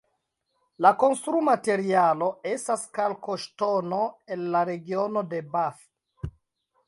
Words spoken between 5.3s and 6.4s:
de Bath.